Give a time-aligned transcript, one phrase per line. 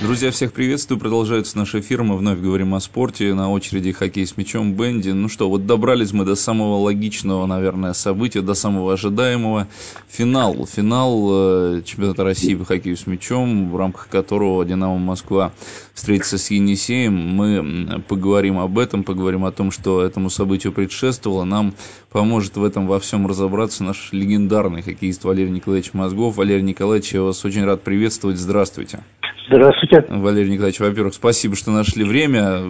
[0.00, 1.00] Друзья, всех приветствую.
[1.00, 2.04] Продолжается наш эфир.
[2.04, 3.34] Мы вновь говорим о спорте.
[3.34, 5.10] На очереди хоккей с мячом Бенди.
[5.10, 9.66] Ну что, вот добрались мы до самого логичного, наверное, события, до самого ожидаемого.
[10.08, 10.66] Финал.
[10.66, 15.52] Финал э, чемпионата России по хоккею с мячом, в рамках которого «Динамо Москва»
[15.94, 17.14] встретится с Енисеем.
[17.14, 21.42] Мы поговорим об этом, поговорим о том, что этому событию предшествовало.
[21.42, 21.74] Нам
[22.12, 26.36] поможет в этом во всем разобраться наш легендарный хоккеист Валерий Николаевич Мозгов.
[26.36, 28.38] Валерий Николаевич, я вас очень рад приветствовать.
[28.38, 29.00] Здравствуйте.
[29.50, 30.04] Здравствуйте.
[30.10, 32.60] Валерий Николаевич, во-первых, спасибо, что нашли время.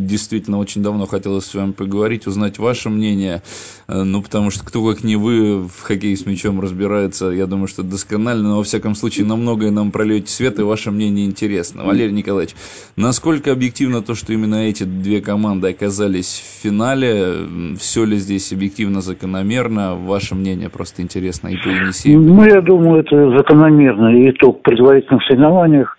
[0.00, 3.42] Действительно, очень давно хотелось с вами поговорить, узнать ваше мнение.
[3.86, 7.68] Э, ну, потому что кто, как не вы, в хоккее с мячом разбирается, я думаю,
[7.68, 11.84] что досконально, но, во всяком случае, на многое нам прольете свет, и ваше мнение интересно.
[11.84, 12.56] Валерий Николаевич,
[12.96, 17.76] насколько объективно то, что именно эти две команды оказались в финале?
[17.78, 19.94] Все ли здесь объективно, закономерно?
[19.94, 22.20] Ваше мнение просто интересно и по Енисею.
[22.20, 24.30] Ну, я думаю, это закономерно.
[24.30, 25.96] Итог предварительных соревнованиях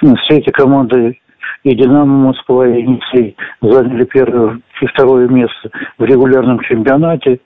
[0.00, 1.18] все эти команды
[1.64, 7.40] и «Динамо Москва», и «Енисей» заняли первое и второе место в регулярном чемпионате.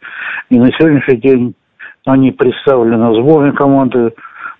[0.48, 1.54] И на сегодняшний день
[2.06, 4.12] они представлены в сборной команды.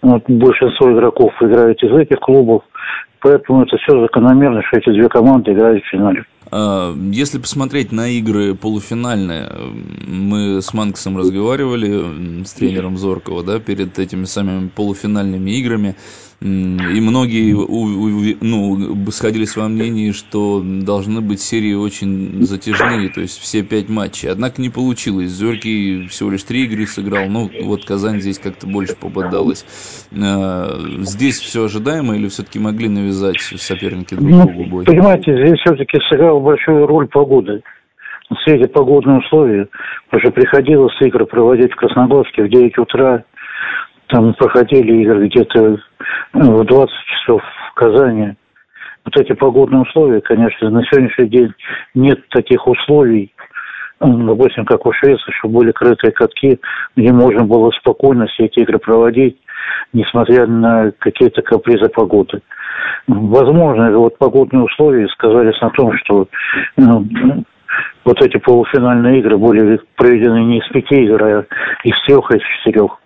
[0.02, 2.62] Вот, большинство игроков играют из этих клубов.
[3.20, 6.24] Поэтому это все закономерно, что эти две команды играют в финале.
[6.50, 9.50] А, если посмотреть на игры полуфинальные,
[10.06, 15.96] мы с Манксом разговаривали, с тренером Зоркова, да, перед этими самыми полуфинальными играми,
[16.40, 17.54] и многие
[18.42, 24.30] ну, сходились во мнении, что должны быть серии очень затяжные, то есть все пять матчей.
[24.30, 25.30] Однако не получилось.
[25.30, 29.64] Зоркий всего лишь три игры сыграл, ну вот Казань здесь как-то больше попадалась.
[30.12, 34.84] А, здесь все ожидаемо или все-таки могли навязать соперники друг ну, другу бой?
[34.84, 37.62] Понимаете, здесь все-таки сыграла большую роль погода.
[38.40, 39.68] Все эти погодные условия,
[40.10, 43.24] что приходилось игры проводить в Красногорске в 9 утра,
[44.08, 45.78] там проходили игры где-то
[46.32, 48.34] ну, в 20 часов в Казани.
[49.04, 51.53] Вот эти погодные условия, конечно, на сегодняшний день
[51.94, 53.32] нет таких условий,
[54.00, 56.60] ну, допустим, как у Швеции, что были крытые катки,
[56.97, 59.38] где можно было спокойно все эти игры проводить,
[59.92, 62.42] несмотря на какие-то капризы погоды.
[63.06, 66.28] Возможно, вот погодные условия сказались на том, что
[66.76, 67.06] ну,
[68.04, 71.44] вот эти полуфинальные игры были проведены не из пяти игр, а
[71.84, 72.98] из трех, из четырех.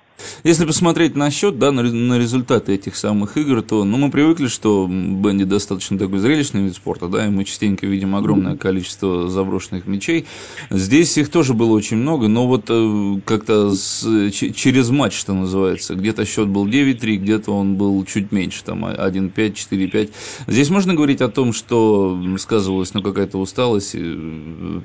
[0.45, 4.49] Если посмотреть на счет, да, на, на результаты этих самых игр, то ну, мы привыкли,
[4.49, 9.87] что бенди достаточно такой зрелищный вид спорта, да, и мы частенько видим огромное количество заброшенных
[9.87, 10.27] мячей.
[10.71, 15.35] Здесь их тоже было очень много, но вот э, как-то с, ч, через матч, что
[15.35, 20.11] называется, где-то счет был 9-3, где-то он был чуть меньше, там 1-5, 4-5.
[20.47, 23.93] Здесь можно говорить о том, что сказывалась ну, какая-то усталость,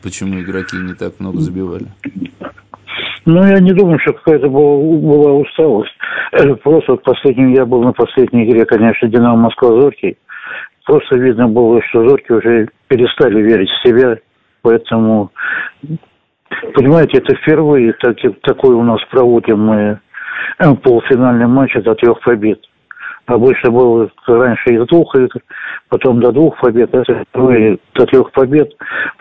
[0.01, 1.91] почему игроки не так много забивали?
[3.25, 5.97] Ну, я не думаю, что какая-то была, была усталость.
[6.63, 10.17] Просто вот последним я был на последней игре, конечно, «Динамо Москва-Зоркий».
[10.85, 14.19] Просто видно было, что Зорки уже перестали верить в себя,
[14.61, 15.31] поэтому,
[16.75, 19.99] понимаете, это впервые так, такой у нас проводим мы
[20.59, 22.59] э, полуфинальный матч до трех побед.
[23.27, 25.41] Обычно было раньше из двух игр,
[25.89, 28.71] потом до двух побед, а впервые до трех побед.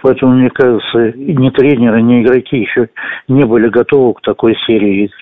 [0.03, 2.91] Поэтому, мне кажется, ни тренеры, ни игроки еще
[3.29, 5.15] не были готовы к такой серии игр.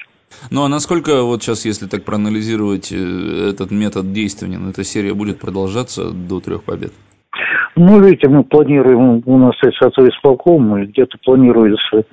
[0.51, 5.39] Ну а насколько вот сейчас, если так проанализировать э, этот метод действия, эта серия будет
[5.39, 6.93] продолжаться до трех побед?
[7.77, 12.05] Ну, видите, мы планируем, у нас есть исполком, и где-то планируется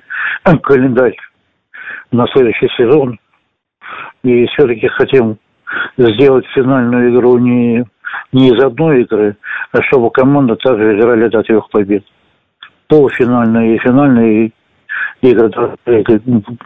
[0.62, 1.16] календарь
[2.12, 3.18] на следующий сезон.
[4.22, 5.38] И все-таки хотим
[5.96, 7.84] сделать финальную игру не,
[8.32, 9.36] не из одной игры,
[9.72, 12.04] а чтобы команда также играли до трех побед.
[12.88, 14.52] Полуфинальные и финальные
[15.22, 15.50] игры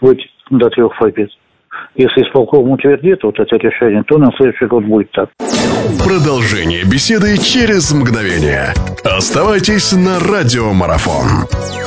[0.00, 0.20] быть
[0.50, 1.31] до трех побед.
[1.97, 5.31] Если исполком утвердит вот это решение, то на следующий год будет так.
[6.04, 8.72] Продолжение беседы через мгновение.
[9.04, 11.83] Оставайтесь на радиомарафон.